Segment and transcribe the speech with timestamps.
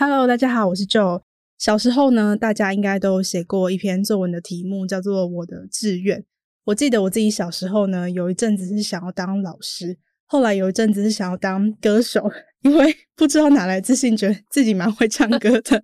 [0.00, 1.22] Hello，大家好，我是 Joe。
[1.58, 6.20] 小时候呢，大家应该都写过一篇作文的题目，叫做《我的志愿》。
[6.66, 12.30] 我记得我自己小时候呢，有一阵子是想要当老师，后来有一阵子是想要当歌手，
[12.62, 15.82] 因为不知道哪来自信，觉得自己蛮会唱歌的。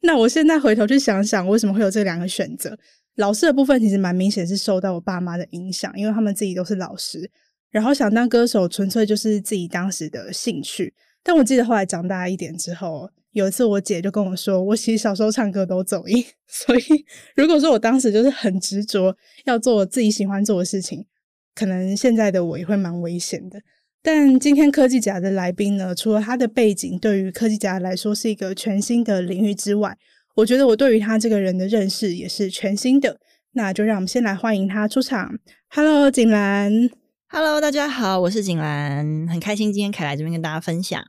[0.00, 2.76] 那我现在回头去想想，为什么会有这两个选择？
[3.14, 7.30] 老师的部分其实蛮明显是受到我爸妈的影响，因为他们自己都是老师。
[7.70, 10.92] 然后想当歌手，纯粹就是自己当时的兴趣。
[11.22, 16.82] 但我记得后来长大一点之后，有一次，我姐就跟我说，我其实小时候唱歌都走音， 所以
[17.34, 19.16] 如果说我当时就是很执着
[19.46, 21.06] 要做我自己喜欢做的事情，
[21.54, 23.60] 可能现在的我也会蛮危险的。
[24.02, 29.96] 但今天科技甲的来宾呢，除了他的背景对于科技甲来说是一个全新的领域之外，
[30.34, 33.18] 我觉得我对于他这个人的认识也是全新的。
[33.54, 35.38] 那就让我们先来欢迎他出场。
[35.68, 36.90] Hello，景兰。
[37.28, 41.02] Hello，大家好，我是景兰，很开心今天可以来这边跟大家分享。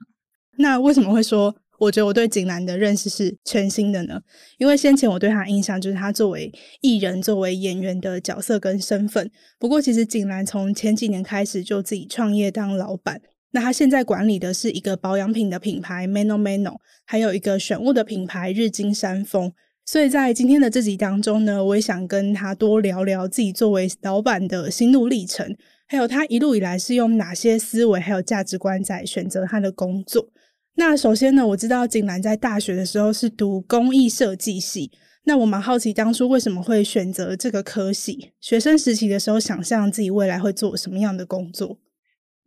[0.57, 1.55] 那为什么会说？
[1.79, 4.21] 我觉得我对景兰的认识是全新的呢，
[4.57, 9.29] 因为先前我对他印象就是他作为艺人、作为演员的角色跟身份。
[9.59, 13.21] 不过，其实景兰从前几年开始就自己创业当老板。
[13.51, 19.51] 那他现在管理的是一个保养品的品牌 Mano Mano，还有一个选物的品牌日金山峰。
[19.85, 25.55] 所以在今天的这集当中呢，我也想跟他多聊聊自己作为老板的心路历程，
[25.87, 30.29] 还有他一路以来是用哪些思维还有价值观在选择他的工作。
[30.75, 34.91] 那首先呢，我知道景兰在大学的时候是读工艺设计系。
[35.25, 38.31] 那我蛮好奇，当初为什么会选择这个科系？
[38.41, 41.77] 学生时期的时候，想象自己未来会做什么样的工作？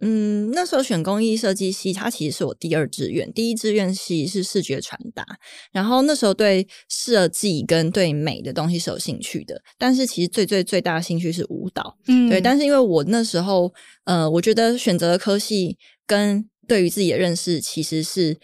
[0.00, 5.24] 嗯，那时候选工艺设计系，它其实是我第二志愿，第一志愿系是视觉传达。
[5.72, 11.96] 然后那时候对设计跟对美的东西是有兴趣的，但是其实最最最大的兴趣是舞蹈。
[12.08, 12.42] 嗯，对。
[12.42, 13.72] 但是因为我那时候，
[14.04, 18.36] 呃，我觉得选择的科系跟对于自己的认识其实是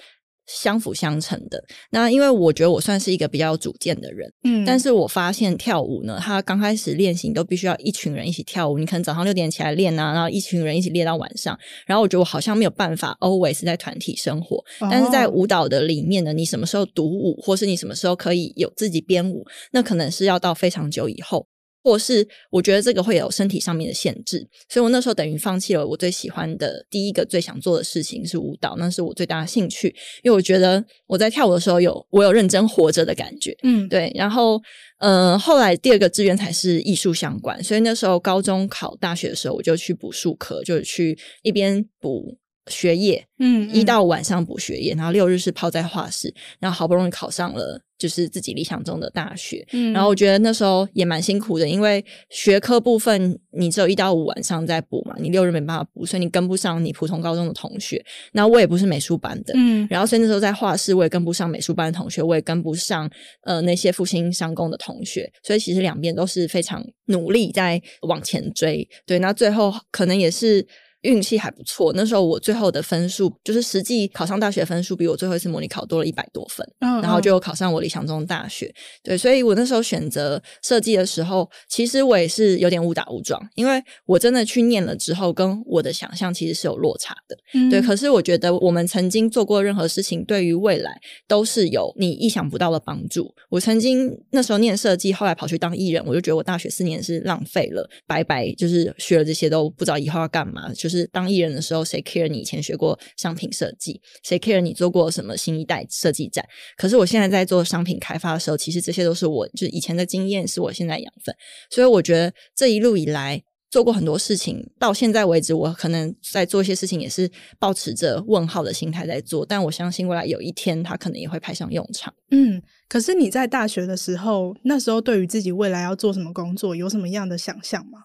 [0.47, 1.63] 相辅相成的。
[1.91, 11.57] 那因为我觉得我算是一个比较有主见的人，嗯，但是我发现跳舞呢，它刚开始练习你都必须要一群人一起跳舞，你可能早上六点起来练啊，然后一群人一起练到晚上。
[11.87, 21.47] 然后我觉得我好像没有办法 always 在团体生活，哦，但是在舞蹈的里面呢，你什么时候独舞，或是你什么时候可以有自己编舞，那可能是要到非常久以后。
[21.83, 29.89] 或是我觉得这个会有身体上面的限制，所以我那时候等于放弃了我最喜欢的第一个最想做的事情是舞蹈，那是我最大的兴趣，
[30.23, 34.13] 因为我觉得我在跳舞的时候有我有认真活着的感觉，嗯，对。
[34.15, 34.61] 然后，
[34.99, 42.39] 呃，后来第二个志愿才是艺术相关，所以那时候高中考大学的时候，我就去补术科，就是去一边补。
[42.69, 58.05] 学业，嗯，嗯，一到晚上补学业，然后六日是泡在画室，然后好不容易考上了，就是自己理想中的大学，嗯，然后我觉得那时候也蛮辛苦的，因为学科部分你只有一到五晚上在补嘛，你六日没办法补，所以你跟不上你普通高中的同学。
[58.33, 63.11] 然后我也不是美术班的，嗯，然后所以那时候在画室我也跟不上美术班的同学，我也跟不上
[63.43, 70.65] 呃那些复兴商工的同学，所以其实两边都是非常努力在往前追，对，那最后可能也是。
[71.03, 78.73] 运气还不错，那时候我最后的分数就是实际考上大学分数比我最后一次模拟考多了一百多分，嗯，然后就考上我理想中的大学。
[79.03, 87.37] 对，所以我那时候选择设计的时候，其实我也是有点误打误撞，因为我真的去念了之后，跟我的想象其实是有落差的。
[87.55, 87.83] 嗯，对。
[87.83, 90.93] 可是我觉得我们曾经做过任何事情，对于未来
[91.27, 93.35] 都是有你意想不到的帮助。
[93.51, 100.92] 我曾经那时候念设计，后来跑去当艺人，我就觉得我大学四年是浪费了，白白就是学了这些都不知道以后要干嘛，就是。
[100.99, 104.01] 是当艺人的时候，谁 care 你以前学过商品设计？
[104.23, 106.45] 谁 care 你做过什么新一代设计展？
[106.77, 111.35] 可是我现在在做商品开发的时候，其实这些都是我就是以前的经验，是我现在养分。
[111.71, 119.47] 所以我觉得这一路以来做过很多事情，到现在为止，我可能在做一些事情也是抱持着问号的心态在做。
[119.47, 122.13] 但我相信未来有一天，它可能也会派上用场。
[122.31, 128.01] 嗯，可是你在大学的时候，那时候对于自己未来要做什么工作，有什么样的想象吗？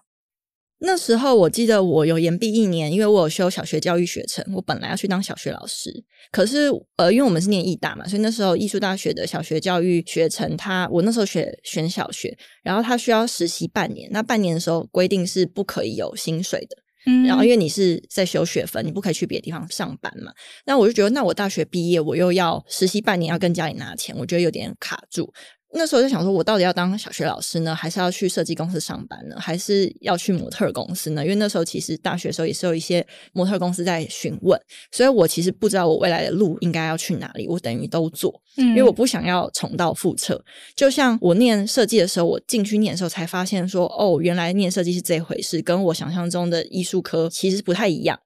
[0.80, 5.92] 那时候我记得我有延毕一年，因为我有修小学教育学程，我本来要去当小学老师。
[6.30, 14.08] 可是呃，因为我们是念艺大嘛，所以那时候艺术大学的小学教育学程，他我那时候学选小学，然后他需要实习半年。
[14.12, 16.76] 那半年的时候规定是不可以有薪水的，
[17.06, 20.32] 嗯，然后因为你是在修学分，你不可以去别的地方上班嘛。
[20.64, 25.32] 那我就觉得，那我大学毕业，我又要实习半年，要跟家里拿钱，我觉得有点卡住。
[25.74, 31.22] 那时候就想说，我到底要当小学老师呢，还是要去设计公司上班呢，还是要去模特公司呢？
[31.22, 34.58] 因为那时候其实大学的时候也是有一些模特公司在询问，
[34.90, 40.42] 所以我其实不知道我未来的路应该要去哪里，我等于都做，因为我不想要重蹈覆辙。
[40.74, 48.18] 就像我念设计的时候，我进去念的时候才发现说，哦，原来念设计是这回事，跟我想象中的艺术科其实不太一样。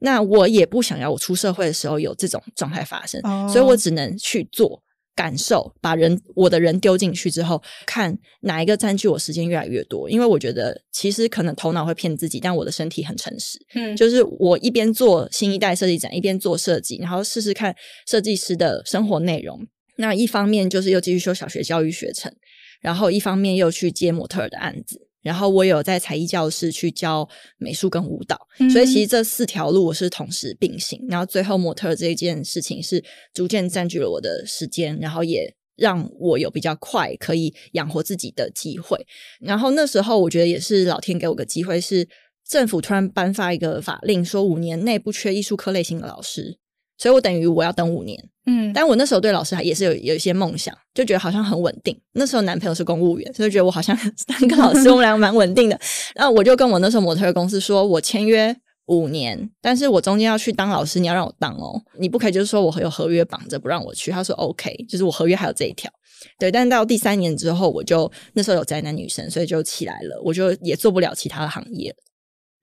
[0.00, 4.82] 那我也不想要我出社会的时候有这种状态发生，所以我只能去做。
[5.14, 10.08] 感受，把人我的人丢进去之后，看哪一个占据我时间越来越多。
[10.08, 13.58] 因为我觉得，其实可能头脑会骗自己，但我的身体很诚实。
[13.74, 17.74] 嗯，就是我一边做新一代设计展，一边做设计，然后试试看
[18.06, 19.66] 设计师的生活内容。
[19.96, 22.32] 那一方面就是又继续修小学教育学程，
[22.80, 25.09] 然后一方面又去接模特儿的案子。
[25.22, 27.28] 然后我有在才艺教室去教
[27.58, 31.04] 美术跟舞蹈，嗯、所以其实这四条路我是同时并行。
[31.08, 38.98] 然后最后模特这一件事情是逐渐占据了我的时间，然后也让我有比较快可以养活自己的机会。
[39.40, 42.08] 然后那时候我觉得也是老天给我个机会，是
[42.48, 46.59] 政府突然颁发一个法令，说五年内不缺艺术科类型的老师。
[47.00, 51.98] 所以我等于我要等五年，嗯，但我那时候对老师还也是有有一些梦想，就觉得好像很稳定。
[52.12, 53.96] 那时候男朋友是公务员，所以觉得我好像
[54.28, 55.80] 当个老师，我们两个蛮稳定的。
[56.14, 58.54] 然后我就跟我那时候模特公司说，我签约
[58.88, 64.10] 五年，但是我中间要去当老师，你要让我当哦，你不可以就是说我有合约绑着不让我去。
[64.10, 65.90] 他说 OK，就是我合约还有这一条，
[66.38, 66.52] 对。
[66.52, 71.96] 但是到第三年之后，我就那时候有宅男女生，所以就起来了，我就也做不了其他的行业。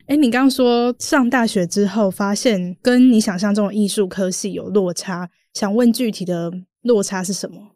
[0.08, 6.50] 哎，你刚刚说上大学之后发现跟你想象中的艺术科系有落差，想问具体的
[6.82, 7.76] 落差是什么？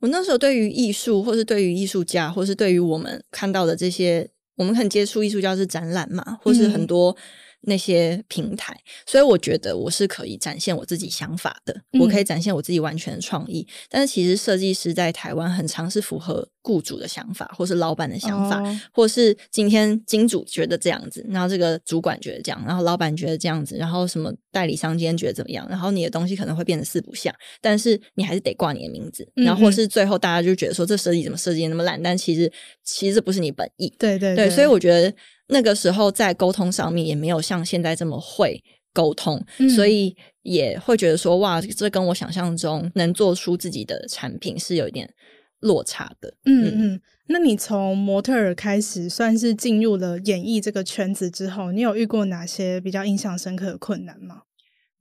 [0.00, 7.16] 我那时候对于艺术，或是对于艺术家，或是对于我们看到的这些，我们很接触艺术家是展览嘛，或是很多。
[7.66, 13.66] 那些平台，所以我觉得我是可以展现我自己想法的，嗯、我可以展现我自己完全的创意。
[13.88, 32.50] 但是其实设计师在台湾很常是符合雇主的想法，或是老板的想法，哦、或是今天金主觉得这样子，然后这个主管觉得这样，然后老板觉得这样子，然后什么代理商今天觉得怎么样，然后你的东西可能会变得四不像，但是你还是得挂你的名字，嗯、然后或是最后大家就觉得说这设计怎么设计那么烂，但其实
[32.84, 33.92] 其实这不是你本意。
[33.98, 35.14] 对对对，对，所以我觉得。
[35.48, 38.62] 那个时候在沟通上面也没有像现在这么会
[38.92, 45.12] 沟通，嗯、所以也会觉得说哇，这跟我想象中能做出自己的产品是有一点
[45.60, 46.34] 落差的。
[46.44, 54.42] 嗯嗯，那你从模特儿开始算是进入了演艺这个圈子之后，你有遇过哪些比较印象深刻的困难吗？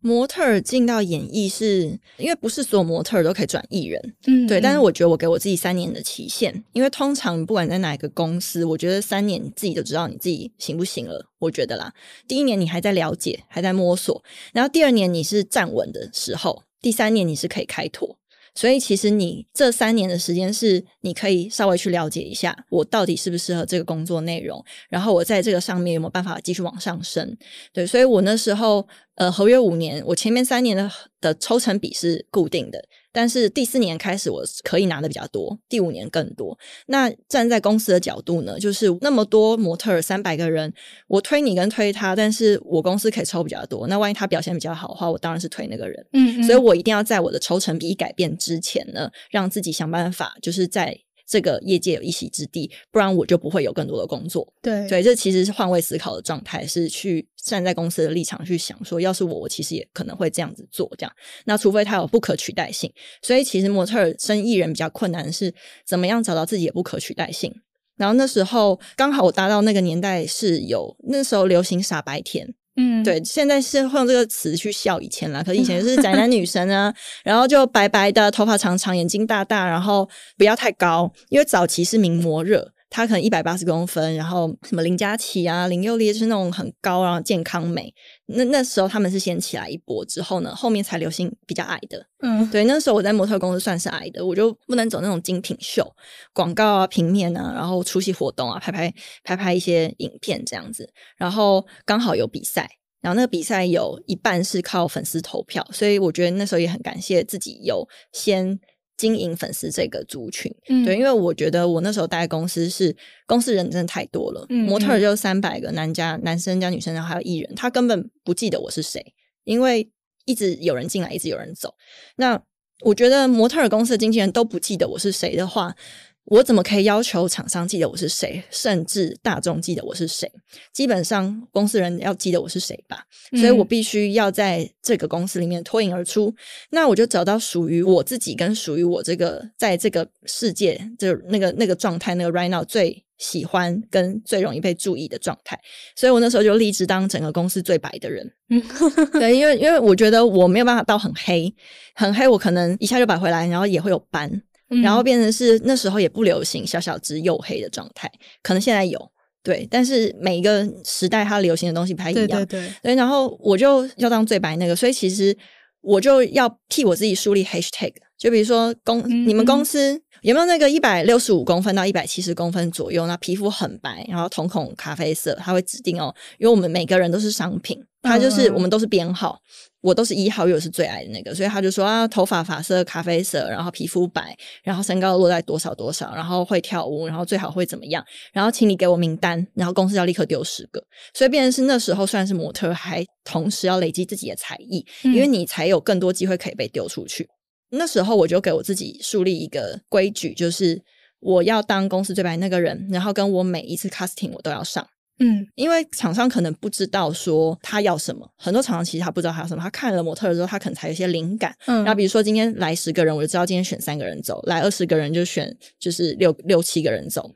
[0.04, 4.60] 模特儿进到演艺是因为不是所有模特儿都可以转艺人，嗯，对。
[4.60, 11.26] 但是我觉得我给我自己三年的期限，因为通常不管在哪一个公司，我觉得三年你自己就知道你自己行不行了。
[11.40, 11.94] 我觉得啦，
[12.28, 14.22] 第一年你还在了解，还在摸索，
[14.54, 18.18] 然后第二年你是站稳的时候，第三年你是可以开拓。
[18.56, 27.36] 所以其实你这三年的时间是你可以稍微去了解一下我到底适不适合这个工作内容，然后我在这个上面有没有办法继续往上升。
[27.74, 30.90] 对，所以我那时候呃合约五年，我前面三年的
[31.22, 32.84] 的抽成比是固定的。
[33.16, 36.58] 但是第四年开始，我可以拿的比较多，第五年更多。
[36.88, 40.74] 那站在公司的角度呢，就是那么多模特儿三百个人，
[41.08, 43.86] 我推你跟推他，但是我公司可以抽比较多。
[43.86, 46.04] 那万一他表现比较好的话，我当然是推那个人。
[46.14, 51.03] 嗯嗯，所以我一定要在我的抽成比改变之前呢，让自己想办法，就是在。
[51.26, 54.52] 这个业界有一席之地，不然我就不会有更多的工作。
[54.62, 60.90] 对，所以这其实是换位思考的状态，是去站在公司的立场去想说，要是我，我其实也可能会这样子做。
[60.98, 61.14] 这样，
[61.46, 62.92] 那除非他有不可取代性。
[63.22, 65.54] 所以其实模特儿生艺人比较困难的是，
[65.86, 67.54] 怎么样找到自己的不可取代性。
[67.96, 72.54] 然后那时候刚好我搭到那个年代是有那时候流行傻白甜。
[72.76, 82.72] 嗯，对，现在是会用这个词去笑以前啦，可是以前是宅男 女神啊，然后就白白的头发长长，眼睛大大，然后不要太高，因为早期是名模热。
[82.94, 87.92] 她可能一百八十公分，然后什么林佳琪啊、林佑烈，就是那种很高，然后健康美。
[88.28, 92.06] 那那时候他们是先起来一波，之后呢，后面才流行比较矮的。
[92.20, 95.92] 嗯，对，那时候我在模特公司算是矮的，我就不能走那种精品秀、
[96.34, 100.88] 广告啊、平面啊，然后出席活动啊，拍拍拍拍一些影片这样子。
[101.18, 102.70] 然后刚好有比赛，
[103.02, 108.60] 然后那个比赛有一半是靠粉丝投票，所以我觉得那时候也很感谢自己有先。
[108.96, 112.96] 经营粉丝这个族群，嗯、对，因为我觉得我那时候待公司是
[113.26, 119.90] 公司人真的太多了，嗯、模特就三百个男加男生加女生，然后还有艺人，他根本不记得我是谁，因为
[120.26, 121.74] 一直有人进来，一直有人走。
[122.18, 122.42] 那
[122.82, 125.76] 我觉得模特公司的经纪人都不记得我是谁的话，
[126.26, 130.32] 我怎么可以要求厂商记得我是谁，甚至大众记得我是谁？
[130.72, 133.04] 基本上公司人要记得我是谁吧，
[133.38, 136.30] 所以我必须要在这个公司里面脱颖而出。
[136.30, 136.36] 嗯、
[136.72, 145.60] 那我就找到属于我自己跟属于我这个在这个世界就那个那个状态，那个 right now 最喜欢跟最容易被注意的状态。
[145.94, 148.32] 所以我那时候就立志当整个公司最白的人。
[148.50, 148.64] 嗯，
[149.12, 151.54] 对，因为因为我觉得我没有办法到很黑，
[151.94, 154.42] 很黑，我可能一下就白回来，然后也会有斑。
[154.82, 158.12] 然后变成是那时候也不流行小小只黝黑的状态，
[158.42, 159.12] 可能现在有
[159.44, 162.96] 对，但是每一个时代它流行的东西不太一样，对对对，对。
[162.96, 165.38] 然后我就要当最白那个，所以其实
[165.82, 179.38] 我就要替我自己树立 hashtag，就比如说公、嗯、你们公司有没有那个一百六十五公分到一百七十公分左右，那皮肤很白，然后瞳孔咖啡色，它会指定哦，因为我们每个人都是商品，它就是我们都是编号。
[179.84, 190.82] 我都是一号，又是最矮的那个，所以他就说啊，头发发色咖啡色，然后皮肤白，然后身高落在多少多少，然后会跳舞，然后最好会怎么样，然后请你给我名单，然后公司要立刻丢十个，
[191.14, 197.28] 所以变成是那时候虽然是模特，还同时要累积自己的才艺，因为你才有更多机会可以被丢出去。
[197.72, 200.82] 嗯、那时候我就给我自己树立一个规矩，就是
[201.20, 204.88] 我要当公司最白那个人，然后跟我每一次 casting 我都要上。
[205.20, 211.56] 嗯，因为厂商可能不知道说他要什么，很多厂商其实他不知道他要什么，他看了模特的时候，他可能才有一些灵感。
[211.68, 217.32] 嗯，然后比如说今天来十个人，我就知道今天选三个人走；来二十个人就选就是六六七个人走。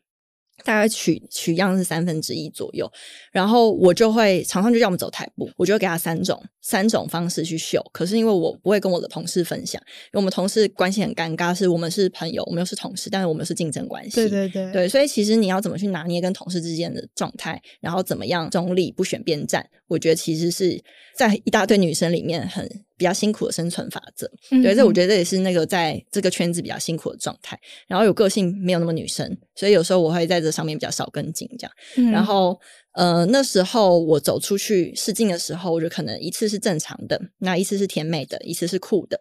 [0.64, 2.92] 大概取取样是三分之一左右，
[3.32, 7.84] 然后我就会常常就叫我们走台步，我就会给他三种三种方式去秀。
[7.94, 14.16] 可是因为我不会跟我的同事分享，因为我们同事关系很尴尬，是我们是朋友，我们又是同事，但是我们是竞争关系。
[14.16, 20.84] 对对对，对，所以其实你要怎么去拿捏跟同事之间的状态，然后怎么样中立不选边站，我觉得其实是
[21.16, 22.68] 在一大堆女生里面很。
[22.98, 27.58] 比较辛苦的生存法则，嗯、对，这我觉得这也是那个在这个圈子比较辛苦的状态。
[27.88, 31.72] 然后有个性没有那么女生，所以有时候我会在这上面比较少跟进这样。
[31.96, 32.60] 嗯、然后
[32.94, 39.20] 呃，那时候我走出去试镜的时候，我就可能一次是正常的，那一次是甜美的，一次是酷的。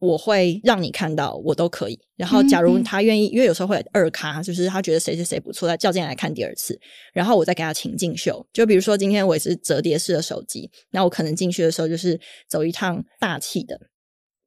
[0.00, 6.78] 我会让你看到我都可以，然后假如他愿意，嗯嗯，因为有时候会二咖，就是他觉得谁谁谁不错，他叫进来看第二次，
[7.12, 8.46] 然后我再给他情境秀。
[8.52, 13.76] 就比如说今天我也是折叠式的手机，那我可能进去的时候就是走一趟大气的，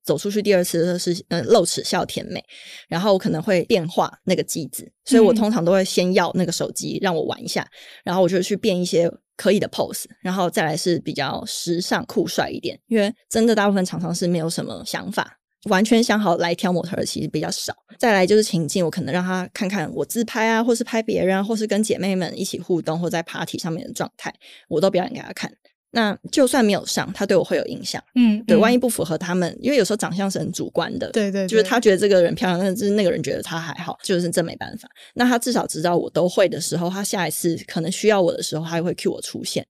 [0.06, 2.42] 走出去第二次的时候是嗯露齿笑甜美，
[2.88, 7.68] 然后我可能会变化那个机子，所以我通常都会先要那个手机让我玩一下，
[8.06, 15.40] 然后我就去变一些可以的 pose，然后再来是比较时尚酷帅一点，因为真的大部分常常是没有什么想法。
[15.70, 24.34] 完全想好来挑模特的其实比较少，再来就是情境，我可能让他看看我自拍啊，或是拍别人啊，或是跟姐妹们一起互动，或在 party 上面的状态，
[24.68, 25.52] 我都表演给他看。
[25.94, 28.02] 那就算没有上，他对我会有印象。
[28.16, 34.88] 嗯，对，万一不符合他们，因为有时候长相是很主观的，对，对对，就是他觉得这个人漂亮，但是那个人觉得他还好，就是这没办法。
[35.16, 39.68] 那他至少知道我都会的时候，他下一次可能需要我的时候，他会 cue 我出现。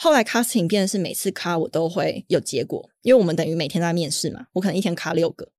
[0.00, 5.50] 后来 casting 变的是每次卡我都会有结果，因为我们等于每天在面试嘛，我可能一天卡六个，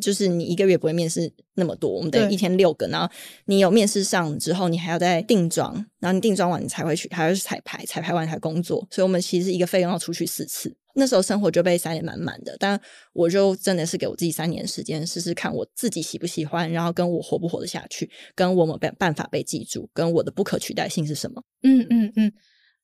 [0.00, 3.06] 就是你一个月不会面试那么多，我们等于一天六个，然后
[3.44, 12.80] 你有面试上之后，你还要再定妆，然后你定妆完你才会去，还要去彩排，彩排完才工作，所以我们其实一个费用要出去四次，那时候生活就被塞得满满的，但
[13.12, 21.42] 我就真的是给我自己三年时间试试看我自己喜不喜欢，然后跟我活不活得下去，跟我们办办法被记住，跟我的不可取代性是什么？
[21.62, 22.32] 嗯嗯嗯。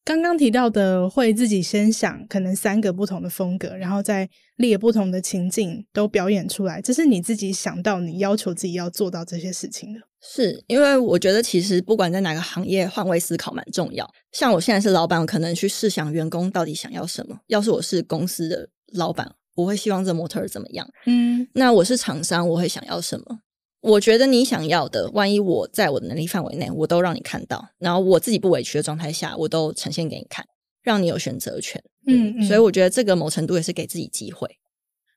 [0.04, 10.00] 刚刚提到的会自己先想可能三个不同的风格，然后再列不同的情境都表演出来，这是你自己想到你要求自己要做到这些事情的。
[10.20, 14.08] 是因为我觉得其实不管在哪个行业，换位思考蛮重要。
[14.32, 17.38] 像我现在是老板，我可能去试想员工到底想要什么。
[17.48, 20.88] 要是我是公司的老板，我会希望这模特儿怎么样？
[21.06, 23.40] 嗯，那我是厂商，我会想要什么？
[23.80, 30.44] 我觉得你想要的，万一我在我的能力范围内，我都让你看到，然后我自己不委屈的状态下，我都呈现给你看，
[30.82, 31.82] 让你有选择权。
[32.06, 34.58] 嗯，嗯，所以我觉得这个某程度也是给自己机会。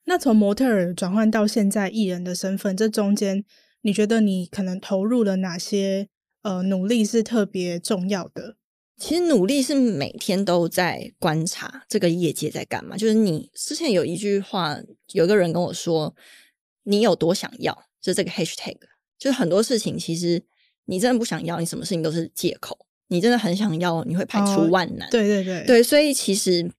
[0.05, 3.43] 那从模特儿转换到现在艺人的身份，这中间
[3.81, 6.07] 你觉得你可能投入了哪些
[6.43, 8.57] 呃努力是特别重要的？
[8.97, 12.95] 其实努力是每天都在观察这个业界在干嘛。
[12.95, 14.77] 就是你之前有一句话，
[15.13, 16.15] 有个人跟我说
[16.85, 18.75] ：“你有多想要？”就这个 hashtag，
[19.19, 20.41] 就是很多事情，其实
[20.85, 22.77] 你真的不想要，你什么事情都是借口。
[23.07, 25.05] 你真的很想要，你会排除万难。
[25.07, 25.83] 哦、对对对，对。
[25.83, 26.71] 所以其实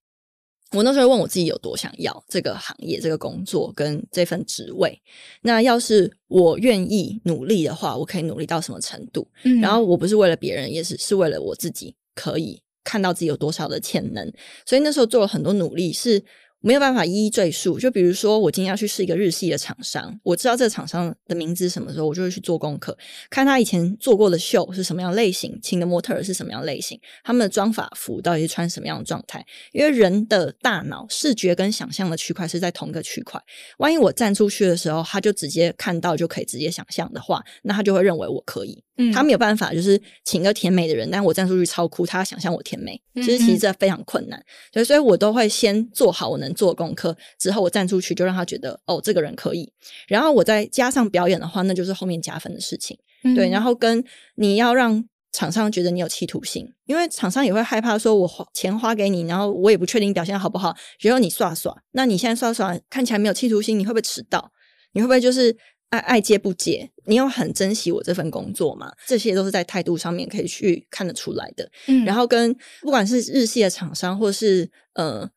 [0.70, 4.98] 我那时候问我自己有多想要这个行业、这个工作跟这份职位。
[5.42, 9.28] 那要是我愿意努力的话，我可以努力到什么程度？
[9.44, 14.32] 嗯、然后我不是为了别人，也是是为了我自己，可以看到自己有多少的潜能。
[14.64, 16.24] 所以那时候做了很多努力是。
[16.62, 17.78] 没有办法一一赘述。
[17.78, 22.96] 就比如说，我今天要去试一个日系的厂商，我知道这个厂商的名字什么时候，我就会去做功课，
[23.28, 29.44] 看他以前做过的秀是什么样类型，请的模特儿是什么样类型，他们的妆发服到底是穿什么样的状态。
[29.72, 33.40] 因为人的大脑视觉跟想象的区块是在同一个区块，
[33.78, 38.82] 万一我站出去的时候，他就直接看到就可以直接想象的话，那他就会认为我可以。
[38.98, 44.38] 嗯，他没有办法，就是请个甜美的人，但我站出去超酷，他想象我甜美，其实其实这非常困难。
[44.70, 49.72] 所以，所以我都会先做好我能做功课，之后我站出去就让他觉得哦，这个人可以。
[50.06, 52.98] 然后我再加上表演的话，那就是后面加分的事情。
[53.34, 64.52] 对，然后跟你要让厂商觉得你有企图心，因为厂商也会害怕说，我花钱花给你，然后我也不确定表现好不好，只有你耍耍，那你现在耍耍看起来没有企图心，你会不会迟到？
[64.92, 65.56] 你会不会就是？
[65.92, 66.90] 爱爱接不接？
[67.04, 68.92] 你有很珍惜我这份工作吗？
[69.06, 71.68] 这些都是在态度上面可以去看得出来的。
[71.86, 75.28] 嗯，然后跟不管是日系的厂商，或是呃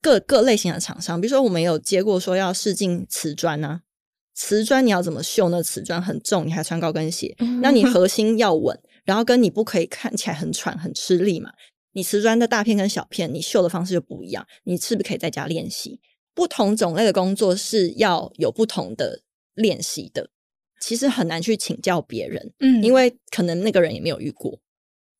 [0.00, 3.82] 各各类型的厂商，比如说我们有接过说要试镜瓷砖啊，
[4.34, 5.48] 瓷砖你要怎么绣？
[5.48, 11.50] 那瓷砖很重，你还穿高跟鞋，那你核心要稳，然后跟你不可以看起来很喘很吃力嘛？
[11.92, 16.00] 你瓷砖的大片跟小片，你绣的方式就不一样，你是不是可以在家练习？
[16.34, 19.22] 不同种类的工作是要有不同的。
[19.58, 20.30] 练习的
[20.80, 24.58] 其实很难去请教别人，嗯，因为可能那个人也没有遇过。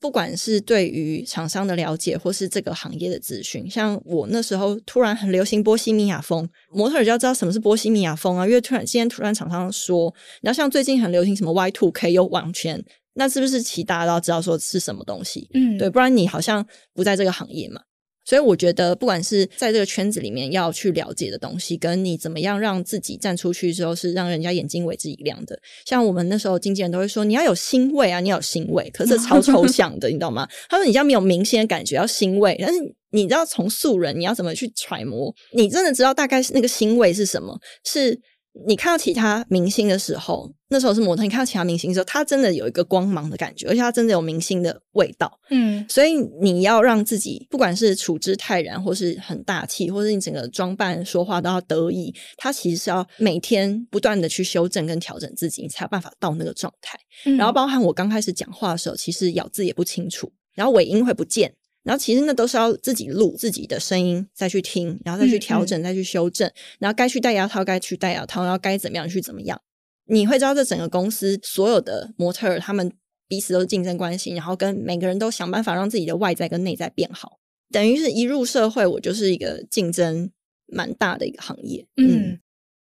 [0.00, 12.80] 不管是对于厂商的了解，或是这个行业的资讯，像我那时候突然很流行波西米亚风，模特儿就要知道什么是波西米亚风啊，因为突然今天突然厂商说，然后像最近很流行什么 Y Two K 又网圈，
[13.14, 15.50] 那是不是其大家都要知道说是什么东西？
[15.54, 17.80] 嗯，对，不然你好像不在这个行业嘛。
[18.28, 25.58] 所以我觉得，不管是在这个圈子里面要去了解的东西，跟你怎么样让自己站出去之后是让人家眼睛为之一亮的。
[25.86, 30.46] 像我们那时候经纪人都会说，你要有欣慰啊，你要有欣慰，可是这 超抽象的，你知道吗？
[30.68, 32.78] 他说你这样没有明显的感觉，要欣慰，但是
[33.12, 35.34] 你知道从素人你要怎么去揣摩？
[35.54, 37.58] 你真的知道大概是那个欣慰是什么？
[37.86, 38.20] 是。
[38.66, 41.22] 你看到其他明星的时候，那时候是模特。
[41.22, 45.38] 你看到其他明星的时候，他真的有一个光芒的感觉，而且他真的有明星的味道。
[45.50, 56.98] 嗯，所以你要让自己，不管是处之泰然，或是很大气，或是你整个装扮、说话都要得意，他其实是要每天不断的去修正跟调整自己，你才有办法到那个状态。
[57.26, 61.54] 嗯，然后包含我刚开始讲话的时候，其实咬字也不清楚，然后尾音会不见。
[61.88, 66.52] 然后其实那都是要自己录自己的声音，再去听，然后再去调整，嗯嗯，再去修正。
[66.78, 69.58] 然后该去戴牙套，该去戴牙套，然后该怎么样去怎么样。
[70.04, 72.92] 你会知道，这整个公司所有的模特儿，他们
[73.26, 77.38] 彼此都是竞争关系，然后跟每个人都想办法让自己的外在跟内在变好。
[77.72, 80.30] 等于是一入社会，我就是一个竞争
[80.66, 81.86] 蛮大的一个行业。
[81.96, 82.40] 嗯，嗯，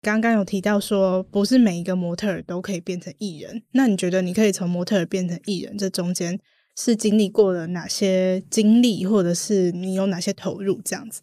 [0.01, 3.65] 刚刚有提到说，不是每一个模特儿都可以变成艺人。
[3.73, 6.41] 那你觉得，你可以从模特儿变成艺人，这中间？
[6.81, 11.23] 是经历过了哪些经历，或者是你有哪些投入这样子？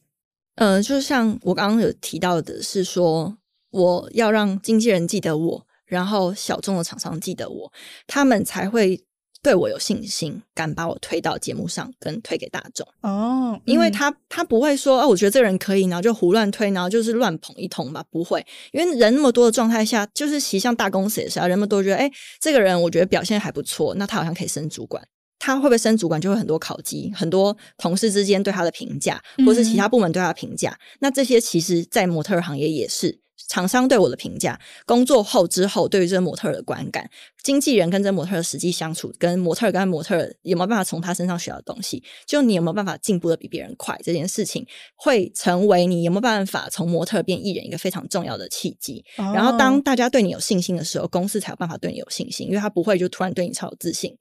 [0.55, 3.37] 呃，就像我刚刚有提到的，是说
[3.71, 7.71] 我要让经纪人记得我，然后小众的厂商记得我，
[8.05, 9.01] 他们才会
[9.41, 12.85] 对我有信心，敢把我推到节目上，跟推给大众。
[13.01, 18.45] 哦，嗯、因为他他不会说，哦，我觉得这个人可以，然后就胡乱推，然后就是乱捧一通吧，不会。
[18.73, 25.01] 因为人那么多的状态下，就是其实像大公司也是啊，人们都觉得，哎，这个人我觉得表现还不错，那他好像可以升主管。
[25.45, 30.71] 他会不会升主管，就会很多考绩，很多同事之间对他的评价，或是其他部门对他的评价。
[30.71, 37.07] 嗯、那这些其实，在模特儿行业也是厂商对我的评价，工作后之后对于这个模特儿的观感，
[37.43, 49.05] 经纪人跟这模特儿实际相处，跟模特儿跟模特儿有没有办法从他身上学到东西，就你有没有办法进步的比别人快，这件事情会成为你有没有办法从模特儿变艺人一个非常重要的契机。
[49.17, 54.17] 哦、然后，当大家对你有信心的时候，公司才有办法对你有信心，因为他不会就突然对你超有自信。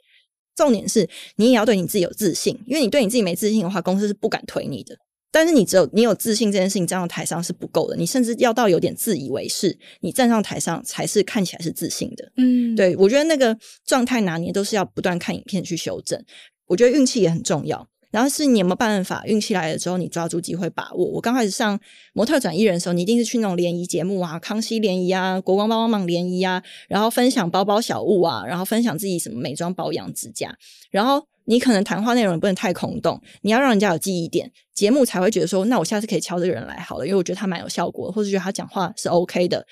[0.56, 4.96] 重点是你也要对你自己有自信，因为你对你自己没自信的话，公司是不敢推你的。
[5.30, 12.30] 但是你只有你有自信这件事情站到台上是不够的，你甚至要到有点自以为是，你站上台上才是看起来是自信的。
[12.36, 16.22] 嗯，对，我觉得那个状态拿捏都是要不断看影片去修正。
[16.66, 17.84] 我觉得运气也很重要。
[18.14, 21.04] 然后是你有没有办法，运气来了之后，你抓住机会把握。
[21.04, 21.76] 我刚开始上
[22.12, 30.56] 模特转艺人的时候，你一定是去那种联谊节目啊，康熙联谊啊，国光帮帮忙联谊啊，然后分享包包小物啊，然后分享自己什么美妆保养指甲，
[30.92, 39.66] 然后你可能谈话内容也不能太空洞，你要让人家有记忆点，节目才会觉得说，那我下次可以敲这个人来好了，因为我觉得他蛮有效果，或者觉得他讲话是 OK 的。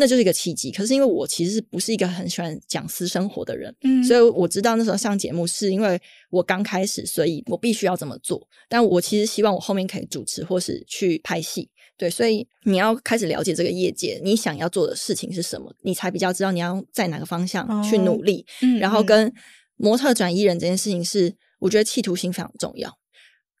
[0.00, 8.46] 那就是一个契机，可是因为我其实不是一个很喜欢讲私生活的人，嗯，所以我知道那时候上节目是因为我刚开始，所以我必须要这么做。
[8.68, 18.46] 但我其实希望我后面可以主持或是去拍戏，对，所以你要开始了解这个业界，你想要做的事情是什么，你才比较知道你要在哪个方向去努力。
[18.48, 19.32] 哦，嗯，然后跟
[19.76, 22.96] 模特转艺人这件事情是，我觉得企图心非常重要。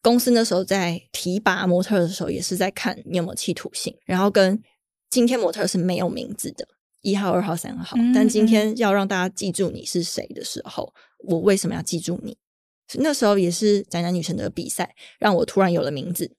[0.00, 4.56] 公司那时候在提拔模特的时候，也是在看你有没有企图心，然后跟
[5.10, 6.66] 今天模特是没有名字的，
[7.02, 12.36] 一号、二号、三号，嗯、但今天要让大家记住你是谁的时候，我为什么要记住你？
[12.94, 16.30] 那时候也是宅男女神的比赛，让我突然有了名字。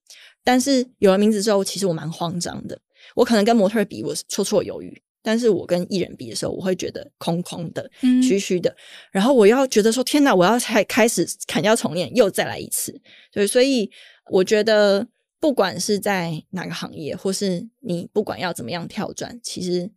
[0.43, 2.79] 但是有了名字之后，其实我蛮慌张的。
[3.15, 7.87] 我可能跟模特比，我是绰绰有余；但是我跟艺人比的时候，我会觉得空空的、
[8.23, 8.75] 虚虚的。
[9.11, 10.33] 然后我要觉得说：“天哪！
[10.33, 12.99] 我要才开始砍掉重练，又再来一次。”
[13.31, 13.89] 对，所以
[14.31, 15.07] 我觉得，
[15.39, 19.91] 不管是在哪个行业，或是你不管要怎么样跳转，其实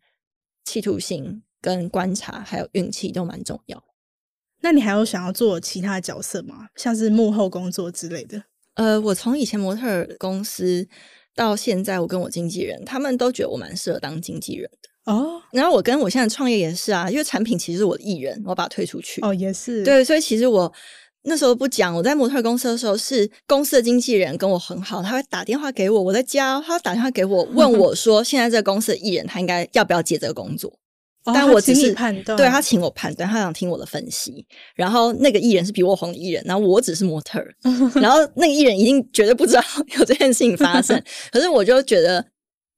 [0.64, 3.82] 企图心、跟观察还有运气都蛮重要。
[4.60, 6.68] 那你还有想要做其他角色吗？
[6.76, 8.44] 像是幕后工作之类的？
[8.74, 10.88] 呃，我从以前模特公司
[11.34, 15.42] 到现在，我跟我经纪人他们都觉得我蛮适合当经纪人的哦。
[15.50, 20.04] 然后我跟我现在创业也是啊，因为产品其实是我的艺人，我把它推出去哦，也是对。
[20.04, 20.72] 所以其实我
[21.24, 30.72] 那时候不讲，我在模特公司的时候是公司的经纪人跟我很好，他会打电话给我，我在家，他打电话给我问我说，现在这个公司的艺人他应该要不要接这个工作。
[31.24, 34.44] 但我只是判断，对他请我判断，他想听我的分析。
[34.74, 37.40] 然后那个艺人是比我红的艺人，然后我只是模特。
[37.94, 39.62] 然后那个艺人一定绝对不知道
[39.96, 41.00] 有这件事情发生。
[41.30, 42.26] 可是我就觉得，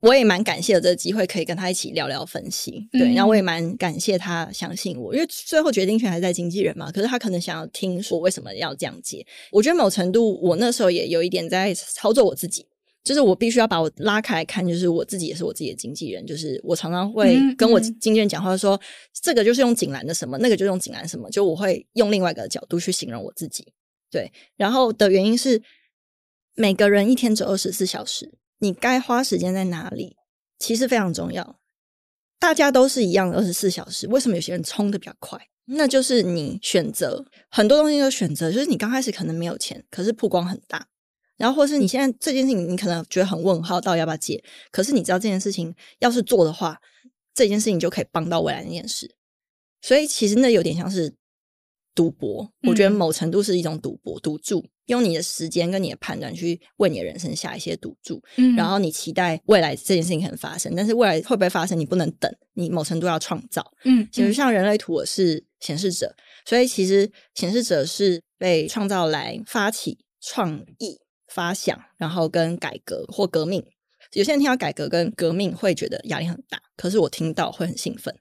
[0.05, 2.87] 我也蛮感谢有这个机会可以跟他一起聊聊分析。
[2.93, 6.93] 对，然后我也蛮感谢他相信我，因为最后决定权还是在经纪人嘛。
[6.93, 9.27] 可是他可能想要听说为什么要这样接。
[9.51, 12.67] 我觉得某程度，我那时候也有一点在操作我自己。
[13.03, 18.81] 就是我必须要把我拉开来看，就是我自己也是我自己的经纪人，就是我常常会跟我经纪人讲话说，
[19.21, 23.75] 这个就是用景兰的什么，那个就用景兰什么，就我会用另外一个角度去形容我自己。
[24.11, 25.61] 对，然后的原因是
[26.55, 28.33] 每个人一天只有二十四小时，
[28.65, 30.17] 你该花时间在哪里，
[30.59, 31.61] 其实非常重要。
[32.39, 35.39] 大家都是一样的二十四小时，为什么有些人冲得比较快？
[35.67, 40.89] 那就是你选择很多东西都选择，就是你刚开始可能没有钱，可是曝光很大。
[41.37, 44.43] 然后，或是你现在这件事情，你可能觉得很问号，到底要不要接？
[44.71, 46.81] 可是你知道这件事情要是做的话，
[47.35, 49.15] 这件事情就可以帮到未来那件事。
[49.83, 51.15] 所以其实那有点像是
[51.95, 58.23] 赌博，我觉得某程度是一种赌博，赌注，用你的时间跟你的判断去为你的人生下一些赌注。
[58.37, 63.65] 嗯，然后你期待未来这件事情可能发生，但是未来会不会发生，你不能等，你某程度要创造。
[63.85, 70.99] 嗯，其实像人类图，我是显示者，所以其实显示者是被创造来发起创意。
[71.27, 73.61] 发想，然后跟改革或革命，
[74.13, 78.15] 有些人听到改革跟革命会觉得压力很大，可是我听到会很兴奋。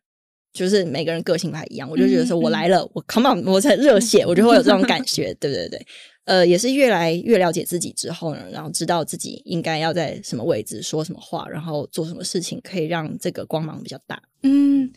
[0.52, 5.32] 就是每个人个性不太一样，我就觉得说我来了，嗯、我 come on，我在热血，我就会有这种感觉。
[5.36, 5.86] 对对对，
[6.26, 14.22] 呃，也是越来越了解自己之后呢，然后知道自己应该要在什么位置说什么话，然后做什么事情可以让这个光芒比较大。
[14.44, 14.92] 嗯，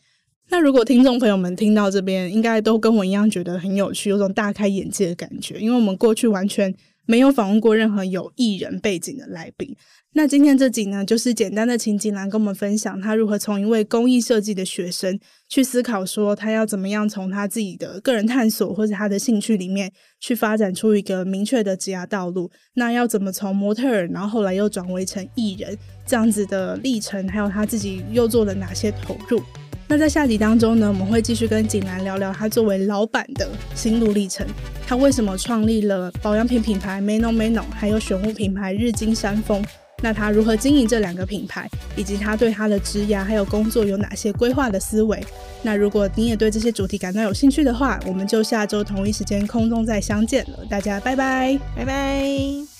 [0.48, 6.74] 那如果听众朋友们听到这边，应该都跟我一样觉得很有趣，有种大开眼界的感觉，因为我们过去完全。
[7.06, 9.74] 没有访问过任何有艺人背景的来宾。
[10.12, 22.50] 那今天这集呢，就是简单的请景兰跟我们分享他如何从一位工艺设计的学生去思考，说他要怎么样从他自己的个人探索或者他的兴趣里面去发展出一个明确的职业道路。
[22.74, 29.42] 那要怎么从模特儿，然后后来又转为成艺人这样子的历程，还有他自己又做了哪些投入？
[29.88, 34.46] 那在下集当中呢，我们会继续跟景兰聊聊他作为老板的心路历程。
[34.86, 39.64] 他为什么创立了保养品品牌 Mano Mano，还有选物品牌日金山峰？
[40.02, 45.24] 那他如何经营这两个品牌，以及他对他的职涯还有工作有哪些规划的思维？
[45.62, 50.58] 那如果你也对这些主题感到有兴趣的话，我们就下周同一时间空中再相见了。
[50.68, 52.75] 大家拜拜，拜拜。